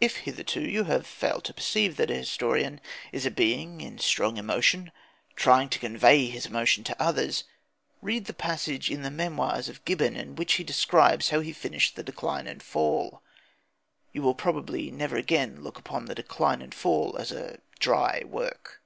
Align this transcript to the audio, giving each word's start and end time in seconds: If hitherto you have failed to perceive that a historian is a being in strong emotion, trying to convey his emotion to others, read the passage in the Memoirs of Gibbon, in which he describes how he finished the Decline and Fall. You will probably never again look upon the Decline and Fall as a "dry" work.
If 0.00 0.16
hitherto 0.24 0.62
you 0.62 0.84
have 0.84 1.06
failed 1.06 1.44
to 1.44 1.52
perceive 1.52 1.98
that 1.98 2.10
a 2.10 2.14
historian 2.16 2.80
is 3.12 3.26
a 3.26 3.30
being 3.30 3.82
in 3.82 3.98
strong 3.98 4.38
emotion, 4.38 4.90
trying 5.36 5.68
to 5.68 5.78
convey 5.78 6.28
his 6.30 6.46
emotion 6.46 6.82
to 6.84 6.96
others, 6.98 7.44
read 8.00 8.24
the 8.24 8.32
passage 8.32 8.90
in 8.90 9.02
the 9.02 9.10
Memoirs 9.10 9.68
of 9.68 9.84
Gibbon, 9.84 10.16
in 10.16 10.34
which 10.34 10.54
he 10.54 10.64
describes 10.64 11.28
how 11.28 11.40
he 11.40 11.52
finished 11.52 11.94
the 11.94 12.02
Decline 12.02 12.46
and 12.46 12.62
Fall. 12.62 13.20
You 14.14 14.22
will 14.22 14.34
probably 14.34 14.90
never 14.90 15.16
again 15.16 15.60
look 15.62 15.76
upon 15.78 16.06
the 16.06 16.14
Decline 16.14 16.62
and 16.62 16.74
Fall 16.74 17.14
as 17.18 17.30
a 17.30 17.60
"dry" 17.78 18.22
work. 18.24 18.80